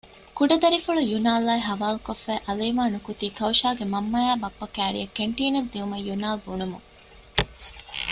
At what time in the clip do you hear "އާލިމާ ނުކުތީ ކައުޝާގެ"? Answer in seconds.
2.45-3.85